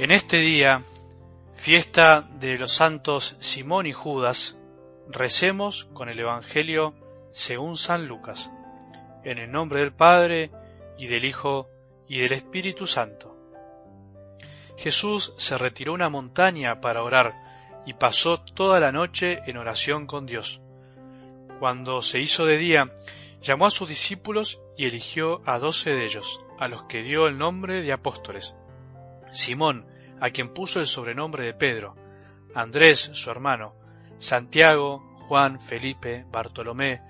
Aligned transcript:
En 0.00 0.12
este 0.12 0.38
día, 0.38 0.82
fiesta 1.56 2.26
de 2.40 2.56
los 2.56 2.72
santos 2.72 3.36
Simón 3.38 3.84
y 3.84 3.92
Judas, 3.92 4.56
recemos 5.10 5.90
con 5.92 6.08
el 6.08 6.18
Evangelio 6.18 6.94
según 7.32 7.76
San 7.76 8.08
Lucas, 8.08 8.50
en 9.24 9.36
el 9.36 9.52
nombre 9.52 9.80
del 9.80 9.92
Padre, 9.92 10.50
y 10.96 11.06
del 11.06 11.26
Hijo, 11.26 11.68
y 12.08 12.18
del 12.20 12.32
Espíritu 12.32 12.86
Santo. 12.86 13.36
Jesús 14.78 15.34
se 15.36 15.58
retiró 15.58 15.92
a 15.92 15.96
una 15.96 16.08
montaña 16.08 16.80
para 16.80 17.02
orar, 17.02 17.34
y 17.84 17.92
pasó 17.92 18.40
toda 18.40 18.80
la 18.80 18.92
noche 18.92 19.42
en 19.44 19.58
oración 19.58 20.06
con 20.06 20.24
Dios. 20.24 20.62
Cuando 21.58 22.00
se 22.00 22.20
hizo 22.20 22.46
de 22.46 22.56
día, 22.56 22.90
llamó 23.42 23.66
a 23.66 23.70
sus 23.70 23.90
discípulos 23.90 24.62
y 24.78 24.86
eligió 24.86 25.42
a 25.44 25.58
doce 25.58 25.90
de 25.90 26.06
ellos, 26.06 26.42
a 26.58 26.68
los 26.68 26.84
que 26.84 27.02
dio 27.02 27.26
el 27.26 27.36
nombre 27.36 27.82
de 27.82 27.92
apóstoles. 27.92 28.54
Simón, 29.32 29.86
a 30.20 30.30
quien 30.30 30.52
puso 30.52 30.80
el 30.80 30.86
sobrenombre 30.86 31.44
de 31.44 31.54
Pedro, 31.54 31.96
Andrés, 32.54 33.10
su 33.14 33.30
hermano, 33.30 33.74
Santiago, 34.18 34.98
Juan, 35.28 35.60
Felipe, 35.60 36.24
Bartolomé, 36.30 37.00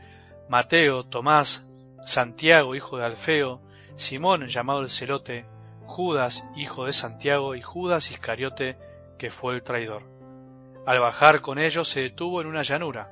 Mateo, 0.49 1.05
Tomás, 1.05 1.67
Santiago, 2.05 2.75
hijo 2.75 2.99
de 2.99 3.05
Alfeo, 3.05 3.63
Simón, 3.97 4.47
llamado 4.49 4.81
el 4.81 4.91
celote, 4.91 5.47
Judas, 5.87 6.45
hijo 6.57 6.87
de 6.87 6.93
Santiago, 6.93 7.55
y 7.55 7.63
Judas 7.63 8.11
Iscariote, 8.11 8.79
que 9.19 9.31
fue 9.31 9.55
el 9.55 9.63
traidor. 9.63 10.05
Al 10.87 11.01
bajar 11.01 11.41
con 11.41 11.59
ellos 11.59 11.89
se 11.89 12.03
detuvo 12.03 12.41
en 12.41 12.47
una 12.47 12.63
llanura. 12.63 13.11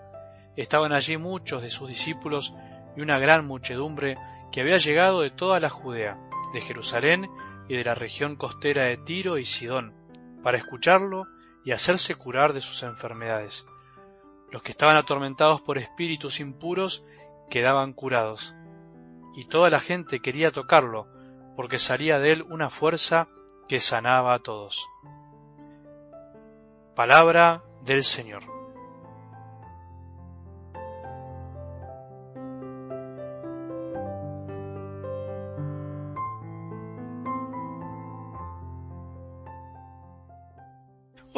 Estaban 0.57 0.93
allí 0.93 1.17
muchos 1.17 1.63
de 1.63 1.71
sus 1.71 1.89
discípulos 1.89 2.55
y 2.97 3.01
una 3.01 3.19
gran 3.19 3.47
muchedumbre 3.47 4.17
que 4.51 4.61
había 4.61 4.77
llegado 4.77 5.21
de 5.21 5.31
toda 5.31 5.61
la 5.61 5.71
Judea, 5.71 6.19
de 6.53 6.61
Jerusalén 6.61 7.29
y 7.69 7.77
de 7.77 7.85
la 7.85 7.95
región 7.95 8.37
costera 8.37 8.85
de 8.85 8.97
Tiro 8.97 9.39
y 9.39 9.45
Sidón, 9.45 9.95
para 10.43 10.59
escucharlo 10.59 11.27
y 11.65 11.73
hacerse 11.73 12.15
curar 12.15 12.53
de 12.53 12.61
sus 12.61 12.83
enfermedades. 12.83 13.67
Los 14.51 14.63
que 14.63 14.73
estaban 14.73 14.97
atormentados 14.97 15.61
por 15.61 15.79
espíritus 15.79 16.41
impuros 16.41 17.05
quedaban 17.51 17.93
curados, 17.93 18.55
y 19.37 19.45
toda 19.45 19.71
la 19.71 19.81
gente 19.81 20.21
quería 20.21 20.51
tocarlo, 20.51 21.07
porque 21.57 21.79
salía 21.79 22.19
de 22.19 22.33
él 22.33 22.43
una 22.43 22.71
fuerza 22.71 23.29
que 23.69 23.81
sanaba 23.81 24.35
a 24.35 24.39
todos. 24.39 24.89
Palabra 26.95 27.63
del 27.85 28.03
Señor. 28.03 28.58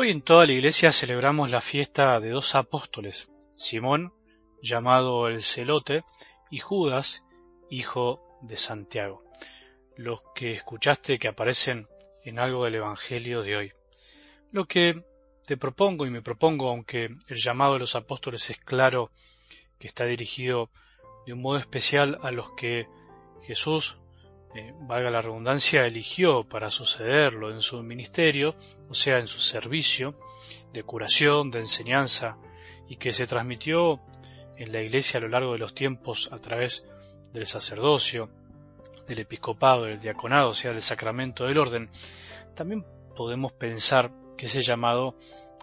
Hoy 0.03 0.11
en 0.11 0.23
toda 0.23 0.47
la 0.47 0.53
iglesia 0.53 0.93
celebramos 0.93 1.51
la 1.51 1.61
fiesta 1.61 2.19
de 2.20 2.31
dos 2.31 2.55
apóstoles, 2.55 3.31
Simón, 3.55 4.15
llamado 4.62 5.29
el 5.29 5.43
Celote, 5.43 6.05
y 6.51 6.59
Judas, 6.59 7.23
hijo 7.69 8.39
de 8.41 8.56
Santiago, 8.56 9.23
los 9.97 10.23
que 10.34 10.53
escuchaste 10.53 11.19
que 11.19 11.28
aparecen 11.28 11.87
en 12.25 12.39
algo 12.39 12.65
del 12.65 12.77
Evangelio 12.77 13.43
de 13.43 13.59
hoy. 13.59 13.73
Lo 14.53 14.65
que 14.65 15.05
te 15.45 15.59
propongo 15.59 16.06
y 16.06 16.11
me 16.11 16.23
propongo, 16.23 16.71
aunque 16.71 17.11
el 17.28 17.37
llamado 17.37 17.75
de 17.75 17.81
los 17.81 17.95
apóstoles 17.95 18.48
es 18.48 18.56
claro 18.56 19.11
que 19.78 19.89
está 19.89 20.06
dirigido 20.06 20.71
de 21.27 21.34
un 21.34 21.43
modo 21.43 21.59
especial 21.59 22.19
a 22.23 22.31
los 22.31 22.53
que 22.53 22.89
Jesús 23.43 23.98
eh, 24.53 24.75
valga 24.81 25.11
la 25.11 25.20
redundancia, 25.20 25.87
eligió 25.87 26.43
para 26.43 26.71
sucederlo 26.71 27.53
en 27.53 27.61
su 27.61 27.81
ministerio, 27.84 28.56
o 28.88 28.94
sea, 28.94 29.19
en 29.19 29.28
su 29.28 29.38
servicio 29.38 30.16
de 30.72 30.83
curación, 30.83 31.53
de 31.53 31.61
enseñanza, 31.61 32.37
y 32.89 32.97
que 32.97 33.12
se 33.12 33.28
transmitió 33.28 34.00
en 34.56 34.72
la 34.72 34.83
Iglesia 34.83 35.19
a 35.19 35.21
lo 35.21 35.28
largo 35.28 35.53
de 35.53 35.60
los 35.60 35.72
tiempos 35.72 36.28
a 36.33 36.39
través 36.39 36.84
del 37.33 37.47
sacerdocio, 37.47 38.28
del 39.06 39.21
episcopado, 39.21 39.84
del 39.84 40.00
diaconado, 40.00 40.50
o 40.50 40.55
sea, 40.55 40.72
del 40.72 40.83
sacramento 40.83 41.44
del 41.44 41.59
orden, 41.59 41.89
también 42.56 42.84
podemos 43.15 43.53
pensar 43.53 44.10
que 44.37 44.47
ese 44.47 44.62
llamado 44.62 45.16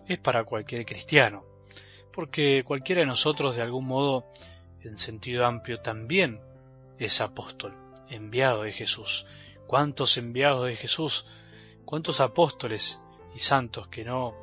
es 0.08 0.18
para 0.18 0.46
cualquier 0.46 0.86
cristiano, 0.86 1.44
porque 2.14 2.64
cualquiera 2.66 3.02
de 3.02 3.08
nosotros 3.08 3.58
de 3.58 3.64
algún 3.64 3.86
modo, 3.86 4.31
en 4.81 4.97
sentido 4.97 5.46
amplio, 5.46 5.81
también 5.81 6.40
es 6.97 7.20
apóstol 7.20 7.87
enviado 8.09 8.63
de 8.63 8.72
Jesús. 8.72 9.25
¿Cuántos 9.68 10.18
enviados 10.18 10.66
de 10.66 10.75
Jesús? 10.75 11.25
¿Cuántos 11.85 12.19
apóstoles 12.19 13.01
y 13.35 13.40
santos 13.40 13.88
que 13.88 14.03
no 14.03 14.34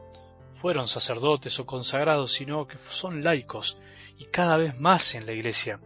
fueron 0.54 0.88
sacerdotes 0.88 1.58
o 1.58 1.66
consagrados, 1.66 2.32
sino 2.32 2.66
que 2.66 2.78
son 2.78 3.24
laicos 3.24 3.78
y 4.18 4.24
cada 4.26 4.56
vez 4.56 4.80
más 4.80 5.14
en 5.14 5.26
la 5.26 5.32
iglesia? 5.32 5.80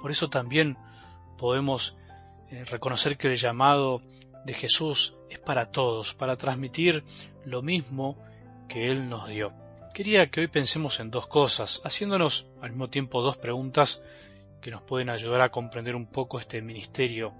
Por 0.00 0.10
eso 0.10 0.28
también 0.30 0.76
podemos 1.36 1.96
eh, 2.50 2.64
reconocer 2.64 3.16
que 3.16 3.28
el 3.28 3.36
llamado 3.36 4.02
de 4.44 4.54
Jesús 4.54 5.14
es 5.28 5.38
para 5.38 5.70
todos, 5.70 6.14
para 6.14 6.36
transmitir 6.36 7.04
lo 7.44 7.62
mismo 7.62 8.16
que 8.68 8.90
Él 8.90 9.08
nos 9.08 9.28
dio. 9.28 9.52
Quería 9.92 10.30
que 10.30 10.40
hoy 10.40 10.46
pensemos 10.46 11.00
en 11.00 11.10
dos 11.10 11.26
cosas, 11.26 11.82
haciéndonos 11.84 12.46
al 12.62 12.70
mismo 12.70 12.88
tiempo 12.88 13.22
dos 13.22 13.36
preguntas 13.36 14.00
que 14.60 14.70
nos 14.70 14.82
pueden 14.82 15.10
ayudar 15.10 15.40
a 15.40 15.50
comprender 15.50 15.94
un 15.94 16.06
poco 16.06 16.38
este 16.38 16.60
ministerio 16.60 17.34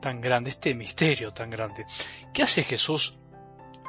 tan 0.00 0.20
grande, 0.20 0.50
este 0.50 0.74
misterio 0.74 1.32
tan 1.32 1.50
grande. 1.50 1.86
¿Qué 2.32 2.42
hace 2.42 2.62
Jesús 2.62 3.16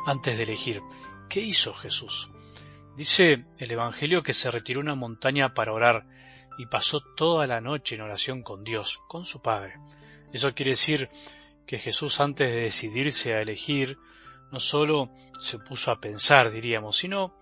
antes 0.06 0.38
de 0.38 0.44
elegir? 0.44 0.82
¿Qué 1.30 1.42
hizo 1.42 1.74
Jesús? 1.74 2.32
Dice 2.96 3.46
el 3.58 3.72
Evangelio 3.72 4.24
que 4.24 4.34
se 4.34 4.50
retiró 4.50 4.80
a 4.80 4.84
una 4.84 4.96
montaña 4.96 5.54
para 5.54 5.74
orar 5.74 6.06
y 6.58 6.68
pasó 6.68 7.02
toda 7.02 7.48
la 7.48 7.60
noche 7.60 7.96
en 7.96 8.02
oración 8.02 8.44
con 8.44 8.64
Dios, 8.64 9.02
con 9.08 9.26
su 9.26 9.42
Padre. 9.42 9.76
Eso 10.32 10.54
quiere 10.54 10.72
decir 10.72 11.10
que 11.66 11.80
Jesús 11.80 12.22
antes 12.22 12.50
de 12.50 12.62
decidirse 12.62 13.34
a 13.34 13.42
elegir, 13.42 13.98
no 14.52 14.60
solo 14.60 15.12
se 15.40 15.60
puso 15.60 15.92
a 15.92 16.00
pensar, 16.00 16.52
diríamos, 16.52 16.98
sino 16.98 17.34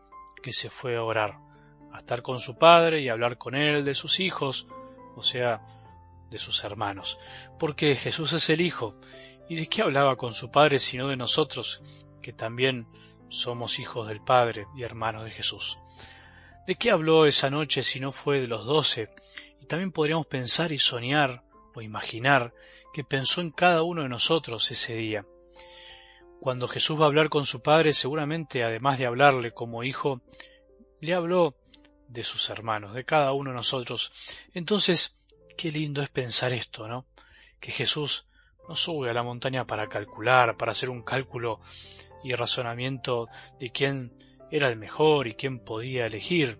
que 0.42 0.54
se 0.54 0.70
fue 0.70 0.96
a 0.96 1.04
orar, 1.04 1.38
a 1.92 2.00
estar 2.00 2.22
con 2.22 2.40
su 2.40 2.58
Padre 2.58 3.02
y 3.02 3.10
a 3.10 3.14
hablar 3.14 3.38
con 3.38 3.56
Él 3.56 3.86
de 3.86 3.94
sus 3.94 4.20
hijos, 4.20 4.68
o 5.16 5.24
sea, 5.24 5.62
de 6.30 6.40
sus 6.40 6.64
hermanos, 6.64 7.20
porque 7.60 7.96
Jesús 7.96 8.34
es 8.34 8.50
el 8.50 8.62
Hijo, 8.62 8.96
y 9.48 9.56
de 9.56 9.68
qué 9.68 9.82
hablaba 9.82 10.16
con 10.16 10.34
su 10.34 10.52
Padre 10.52 10.80
sino 10.80 11.08
de 11.08 11.18
nosotros, 11.18 11.82
que 12.22 12.34
también 12.34 12.88
somos 13.30 13.80
hijos 13.80 14.08
del 14.08 14.22
Padre 14.22 14.68
y 14.76 14.84
hermanos 14.84 15.26
de 15.26 15.32
Jesús. 15.32 15.78
¿De 16.66 16.76
qué 16.76 16.92
habló 16.92 17.26
esa 17.26 17.50
noche 17.50 17.84
si 17.84 18.00
no 18.00 18.12
fue 18.12 18.40
de 18.40 18.48
los 18.48 18.66
doce? 18.66 19.10
Y 19.62 19.66
también 19.66 19.92
podríamos 19.92 20.28
pensar 20.28 20.72
y 20.72 20.78
soñar 20.78 21.44
o 21.76 21.82
imaginar 21.82 22.54
que 22.94 23.04
pensó 23.04 23.42
en 23.42 23.52
cada 23.52 23.84
uno 23.84 24.04
de 24.04 24.10
nosotros 24.10 24.72
ese 24.72 24.96
día. 24.96 25.26
Cuando 26.40 26.68
Jesús 26.68 27.00
va 27.00 27.06
a 27.06 27.08
hablar 27.08 27.30
con 27.30 27.46
su 27.46 27.62
Padre, 27.62 27.94
seguramente, 27.94 28.64
además 28.64 29.00
de 29.00 29.08
hablarle 29.08 29.52
como 29.52 29.84
hijo, 29.84 30.22
le 31.02 31.14
habló 31.14 31.56
de 32.14 32.24
sus 32.24 32.50
hermanos, 32.50 32.94
de 32.94 33.04
cada 33.04 33.34
uno 33.34 33.50
de 33.50 33.58
nosotros. 33.58 34.12
Entonces, 34.54 35.16
qué 35.58 35.72
lindo 35.72 36.02
es 36.02 36.10
pensar 36.10 36.54
esto, 36.54 36.88
¿no? 36.88 37.06
Que 37.60 37.72
Jesús 37.72 38.28
no 38.70 38.76
sube 38.76 39.10
a 39.10 39.14
la 39.14 39.24
montaña 39.24 39.66
para 39.66 39.90
calcular, 39.90 40.56
para 40.56 40.72
hacer 40.72 40.90
un 40.90 41.02
cálculo 41.02 41.60
y 42.24 42.34
razonamiento 42.34 43.28
de 43.60 43.72
quién 43.72 44.14
era 44.52 44.70
el 44.70 44.78
mejor 44.78 45.28
y 45.28 45.36
quién 45.36 45.60
podía 45.60 46.06
elegir, 46.06 46.60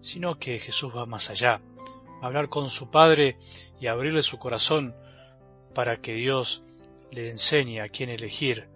sino 0.00 0.38
que 0.38 0.58
Jesús 0.58 0.96
va 0.96 1.04
más 1.06 1.28
allá, 1.30 1.58
a 2.20 2.26
hablar 2.26 2.48
con 2.48 2.70
su 2.70 2.90
Padre 2.90 3.36
y 3.80 3.88
abrirle 3.88 4.22
su 4.22 4.38
corazón 4.38 4.94
para 5.74 6.00
que 6.00 6.14
Dios 6.14 6.62
le 7.10 7.30
enseñe 7.30 7.80
a 7.80 7.88
quién 7.88 8.08
elegir 8.08 8.68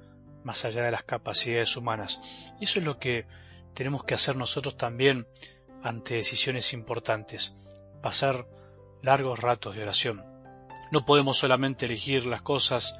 más 0.44 0.64
allá 0.64 0.84
de 0.84 0.90
las 0.90 1.04
capacidades 1.04 1.76
humanas. 1.76 2.20
Y 2.60 2.64
eso 2.64 2.80
es 2.80 2.84
lo 2.84 2.98
que 2.98 3.26
tenemos 3.74 4.04
que 4.04 4.14
hacer 4.14 4.36
nosotros 4.36 4.76
también 4.76 5.26
ante 5.86 6.16
decisiones 6.16 6.72
importantes, 6.72 7.54
pasar 8.02 8.48
largos 9.02 9.38
ratos 9.38 9.76
de 9.76 9.82
oración. 9.82 10.24
No 10.90 11.04
podemos 11.04 11.38
solamente 11.38 11.86
elegir 11.86 12.26
las 12.26 12.42
cosas, 12.42 12.98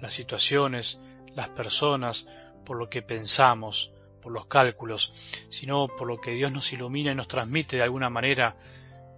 las 0.00 0.14
situaciones, 0.14 0.98
las 1.34 1.50
personas, 1.50 2.26
por 2.64 2.78
lo 2.78 2.88
que 2.88 3.02
pensamos, 3.02 3.92
por 4.22 4.32
los 4.32 4.46
cálculos, 4.46 5.12
sino 5.50 5.88
por 5.88 6.08
lo 6.08 6.22
que 6.22 6.30
Dios 6.30 6.50
nos 6.50 6.72
ilumina 6.72 7.12
y 7.12 7.14
nos 7.14 7.28
transmite 7.28 7.76
de 7.76 7.82
alguna 7.82 8.08
manera 8.08 8.56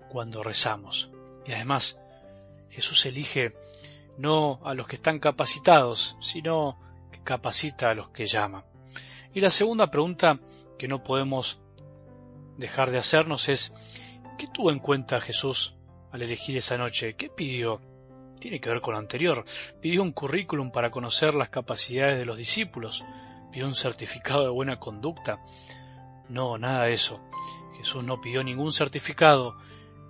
cuando 0.08 0.43
rezamos. 0.43 1.08
Y 1.46 1.52
además, 1.52 2.00
Jesús 2.69 3.06
elige 3.06 3.52
no 4.19 4.58
a 4.64 4.75
los 4.75 4.88
que 4.88 4.96
están 4.96 5.20
capacitados, 5.20 6.16
sino 6.20 6.81
que 7.12 7.22
capacita 7.22 7.90
a 7.90 7.94
los 7.94 8.08
que 8.08 8.26
llama. 8.26 8.64
Y 9.32 9.40
la 9.40 9.50
segunda 9.50 9.88
pregunta 9.88 10.40
que 10.78 10.88
no 10.88 11.05
podemos 11.05 11.61
dejar 12.56 12.91
de 12.91 12.99
hacernos 12.99 13.49
es, 13.49 13.75
¿qué 14.39 14.47
tuvo 14.47 14.71
en 14.71 14.79
cuenta 14.79 15.21
Jesús 15.21 15.77
al 16.12 16.23
elegir 16.23 16.56
esa 16.56 16.79
noche? 16.79 17.15
¿Qué 17.15 17.29
pidió? 17.29 17.81
Tiene 18.39 18.61
que 18.61 18.69
ver 18.69 18.81
con 18.81 18.95
lo 18.95 19.01
anterior. 19.01 19.45
Pidió 19.81 20.03
un 20.03 20.12
currículum 20.12 20.71
para 20.71 20.91
conocer 20.91 21.35
las 21.35 21.49
capacidades 21.49 22.19
de 22.19 22.25
los 22.25 22.37
discípulos. 22.37 23.05
pidió 23.53 23.67
un 23.67 23.75
certificado 23.75 24.43
de 24.43 24.51
buena 24.51 24.79
conducta. 24.79 25.41
No, 26.29 26.59
nada 26.59 26.85
de 26.85 26.95
eso. 26.95 27.21
Jesús 27.77 28.05
no 28.05 28.21
pidió 28.21 28.43
ningún 28.43 28.73
certificado 28.73 29.57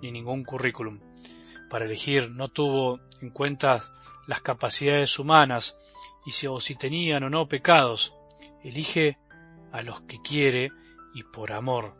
ni 0.01 0.11
ningún 0.11 0.43
currículum. 0.43 0.99
Para 1.69 1.85
elegir 1.85 2.29
no 2.31 2.49
tuvo 2.49 2.99
en 3.21 3.29
cuenta 3.29 3.83
las 4.27 4.41
capacidades 4.41 5.17
humanas 5.19 5.77
y 6.25 6.31
si, 6.31 6.47
o 6.47 6.59
si 6.59 6.75
tenían 6.75 7.23
o 7.23 7.29
no 7.29 7.47
pecados. 7.47 8.13
Elige 8.63 9.17
a 9.71 9.81
los 9.81 10.01
que 10.01 10.17
quiere 10.21 10.71
y 11.13 11.23
por 11.23 11.53
amor, 11.53 11.95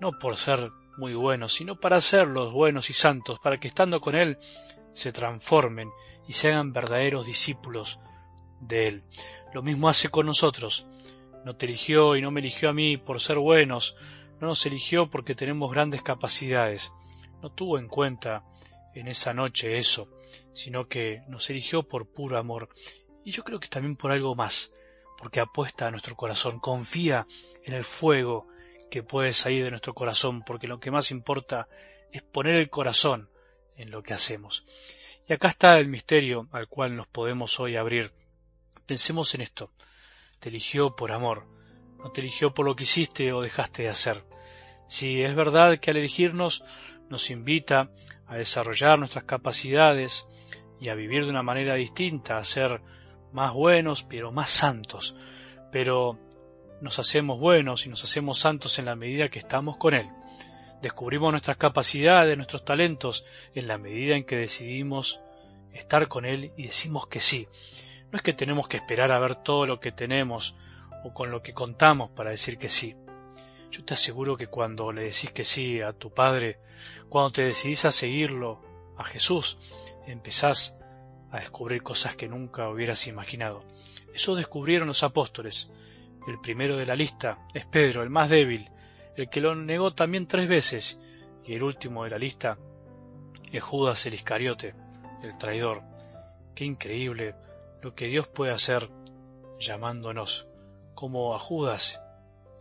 no 0.00 0.12
por 0.18 0.36
ser 0.36 0.70
muy 0.96 1.14
buenos, 1.14 1.52
sino 1.52 1.78
para 1.78 2.00
serlos 2.00 2.52
buenos 2.52 2.90
y 2.90 2.92
santos, 2.92 3.38
para 3.40 3.58
que 3.58 3.68
estando 3.68 4.00
con 4.00 4.14
Él 4.14 4.38
se 4.92 5.12
transformen 5.12 5.90
y 6.26 6.32
se 6.32 6.48
hagan 6.48 6.72
verdaderos 6.72 7.26
discípulos 7.26 7.98
de 8.60 8.88
Él. 8.88 9.04
Lo 9.52 9.62
mismo 9.62 9.88
hace 9.88 10.08
con 10.08 10.26
nosotros. 10.26 10.86
No 11.44 11.56
te 11.56 11.66
eligió 11.66 12.16
y 12.16 12.22
no 12.22 12.30
me 12.30 12.40
eligió 12.40 12.70
a 12.70 12.72
mí 12.72 12.96
por 12.96 13.20
ser 13.20 13.38
buenos, 13.38 13.96
no 14.40 14.48
nos 14.48 14.66
eligió 14.66 15.08
porque 15.08 15.34
tenemos 15.34 15.70
grandes 15.70 16.02
capacidades. 16.02 16.92
No 17.42 17.50
tuvo 17.50 17.78
en 17.78 17.88
cuenta 17.88 18.44
en 18.94 19.08
esa 19.08 19.32
noche 19.32 19.76
eso, 19.76 20.08
sino 20.52 20.88
que 20.88 21.22
nos 21.28 21.48
eligió 21.50 21.82
por 21.84 22.08
puro 22.08 22.38
amor. 22.38 22.68
Y 23.24 23.30
yo 23.30 23.44
creo 23.44 23.60
que 23.60 23.68
también 23.68 23.96
por 23.96 24.10
algo 24.10 24.34
más, 24.34 24.72
porque 25.18 25.40
apuesta 25.40 25.86
a 25.86 25.90
nuestro 25.90 26.16
corazón, 26.16 26.58
confía 26.60 27.26
en 27.64 27.74
el 27.74 27.84
fuego 27.84 28.46
que 28.90 29.02
puede 29.02 29.32
salir 29.32 29.64
de 29.64 29.70
nuestro 29.70 29.94
corazón, 29.94 30.42
porque 30.42 30.68
lo 30.68 30.80
que 30.80 30.90
más 30.90 31.10
importa 31.10 31.68
es 32.12 32.22
poner 32.22 32.54
el 32.54 32.70
corazón 32.70 33.28
en 33.76 33.90
lo 33.90 34.02
que 34.02 34.14
hacemos. 34.14 34.64
Y 35.28 35.32
acá 35.32 35.48
está 35.48 35.78
el 35.78 35.88
misterio 35.88 36.48
al 36.52 36.68
cual 36.68 36.96
nos 36.96 37.06
podemos 37.06 37.58
hoy 37.58 37.76
abrir. 37.76 38.12
Pensemos 38.86 39.34
en 39.34 39.40
esto. 39.40 39.70
Te 40.38 40.50
eligió 40.50 40.94
por 40.94 41.12
amor, 41.12 41.46
no 41.98 42.12
te 42.12 42.20
eligió 42.20 42.54
por 42.54 42.66
lo 42.66 42.76
que 42.76 42.84
hiciste 42.84 43.32
o 43.32 43.40
dejaste 43.40 43.82
de 43.82 43.88
hacer. 43.88 44.24
Si 44.88 45.22
es 45.22 45.34
verdad 45.34 45.78
que 45.78 45.90
al 45.90 45.96
elegirnos 45.96 46.64
nos 47.08 47.30
invita 47.30 47.90
a 48.26 48.36
desarrollar 48.36 48.98
nuestras 48.98 49.24
capacidades 49.24 50.26
y 50.80 50.88
a 50.88 50.94
vivir 50.94 51.24
de 51.24 51.30
una 51.30 51.42
manera 51.42 51.74
distinta, 51.74 52.38
a 52.38 52.44
ser 52.44 52.80
más 53.32 53.52
buenos, 53.52 54.02
pero 54.02 54.30
más 54.30 54.50
santos. 54.50 55.16
Pero 55.72 56.18
nos 56.80 56.98
hacemos 56.98 57.38
buenos 57.38 57.86
y 57.86 57.88
nos 57.88 58.04
hacemos 58.04 58.38
santos 58.38 58.78
en 58.78 58.84
la 58.84 58.96
medida 58.96 59.28
que 59.28 59.38
estamos 59.38 59.76
con 59.76 59.94
Él. 59.94 60.08
Descubrimos 60.82 61.30
nuestras 61.30 61.56
capacidades, 61.56 62.36
nuestros 62.36 62.64
talentos, 62.64 63.24
en 63.54 63.66
la 63.66 63.78
medida 63.78 64.16
en 64.16 64.24
que 64.24 64.36
decidimos 64.36 65.20
estar 65.72 66.08
con 66.08 66.24
Él 66.24 66.52
y 66.56 66.64
decimos 66.64 67.06
que 67.06 67.20
sí. 67.20 67.48
No 68.10 68.16
es 68.16 68.22
que 68.22 68.32
tenemos 68.32 68.68
que 68.68 68.76
esperar 68.76 69.12
a 69.12 69.18
ver 69.18 69.36
todo 69.36 69.66
lo 69.66 69.80
que 69.80 69.92
tenemos 69.92 70.56
o 71.04 71.12
con 71.12 71.30
lo 71.30 71.42
que 71.42 71.54
contamos 71.54 72.10
para 72.10 72.30
decir 72.30 72.58
que 72.58 72.68
sí. 72.68 72.94
Yo 73.70 73.84
te 73.84 73.94
aseguro 73.94 74.36
que 74.36 74.46
cuando 74.46 74.92
le 74.92 75.02
decís 75.02 75.30
que 75.32 75.44
sí 75.44 75.80
a 75.80 75.92
tu 75.92 76.12
Padre, 76.12 76.58
cuando 77.08 77.30
te 77.30 77.42
decidís 77.42 77.84
a 77.84 77.90
seguirlo, 77.90 78.62
a 78.96 79.04
Jesús, 79.04 79.58
empezás 80.06 80.78
a 81.30 81.40
descubrir 81.40 81.82
cosas 81.82 82.16
que 82.16 82.28
nunca 82.28 82.68
hubieras 82.68 83.06
imaginado. 83.06 83.62
Eso 84.14 84.34
descubrieron 84.34 84.88
los 84.88 85.02
apóstoles. 85.02 85.70
El 86.26 86.40
primero 86.40 86.76
de 86.76 86.86
la 86.86 86.96
lista 86.96 87.38
es 87.54 87.66
Pedro, 87.66 88.02
el 88.02 88.10
más 88.10 88.30
débil, 88.30 88.68
el 89.16 89.28
que 89.28 89.40
lo 89.40 89.54
negó 89.54 89.94
también 89.94 90.26
tres 90.26 90.48
veces, 90.48 91.00
y 91.44 91.54
el 91.54 91.62
último 91.62 92.04
de 92.04 92.10
la 92.10 92.18
lista 92.18 92.58
es 93.52 93.62
Judas 93.62 94.04
el 94.06 94.14
Iscariote, 94.14 94.74
el 95.22 95.38
traidor. 95.38 95.82
Qué 96.54 96.64
increíble 96.64 97.34
lo 97.80 97.94
que 97.94 98.08
Dios 98.08 98.26
puede 98.26 98.52
hacer 98.52 98.90
llamándonos, 99.58 100.48
como 100.94 101.34
a 101.34 101.38
Judas 101.38 102.00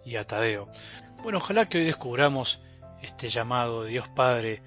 y 0.05 0.15
a 0.17 0.27
Tadeo. 0.27 0.69
Bueno, 1.23 1.39
ojalá 1.39 1.67
que 1.67 1.79
hoy 1.79 1.85
descubramos 1.85 2.61
este 3.01 3.29
llamado 3.29 3.83
de 3.83 3.89
Dios 3.91 4.07
Padre 4.09 4.61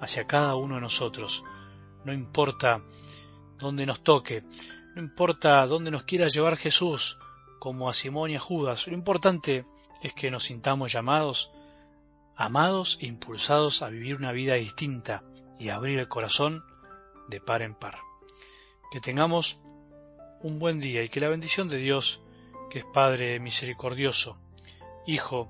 hacia 0.00 0.26
cada 0.26 0.56
uno 0.56 0.74
de 0.74 0.80
nosotros. 0.82 1.42
No 2.04 2.12
importa 2.12 2.82
dónde 3.58 3.86
nos 3.86 4.02
toque, 4.02 4.42
no 4.94 5.02
importa 5.02 5.66
dónde 5.66 5.90
nos 5.90 6.02
quiera 6.02 6.26
llevar 6.26 6.56
Jesús, 6.56 7.18
como 7.62 7.88
a 7.88 7.94
Simón 7.94 8.32
y 8.32 8.34
a 8.34 8.40
Judas, 8.40 8.88
lo 8.88 8.94
importante 8.94 9.62
es 10.00 10.12
que 10.14 10.32
nos 10.32 10.42
sintamos 10.42 10.92
llamados, 10.92 11.52
amados 12.34 12.98
e 13.00 13.06
impulsados 13.06 13.82
a 13.82 13.88
vivir 13.88 14.16
una 14.16 14.32
vida 14.32 14.54
distinta 14.54 15.20
y 15.60 15.68
a 15.68 15.76
abrir 15.76 16.00
el 16.00 16.08
corazón 16.08 16.64
de 17.28 17.40
par 17.40 17.62
en 17.62 17.76
par. 17.76 17.98
Que 18.90 19.00
tengamos 19.00 19.60
un 20.40 20.58
buen 20.58 20.80
día 20.80 21.04
y 21.04 21.08
que 21.08 21.20
la 21.20 21.28
bendición 21.28 21.68
de 21.68 21.76
Dios, 21.76 22.20
que 22.68 22.80
es 22.80 22.84
Padre 22.84 23.38
misericordioso, 23.38 24.38
Hijo 25.06 25.48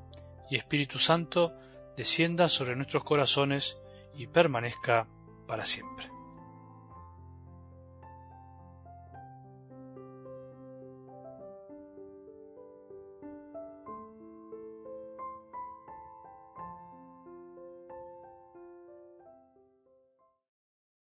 y 0.50 0.58
Espíritu 0.58 0.98
Santo, 0.98 1.54
descienda 1.96 2.48
sobre 2.48 2.76
nuestros 2.76 3.04
corazones 3.04 3.78
y 4.14 4.26
permanezca 4.26 5.08
para 5.46 5.64
siempre. 5.64 6.11